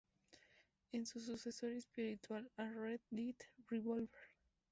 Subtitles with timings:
[0.91, 3.35] Es un sucesor espiritual a "Red Dead
[3.69, 4.09] Revolver".